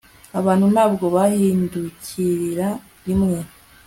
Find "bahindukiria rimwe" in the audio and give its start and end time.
1.15-3.37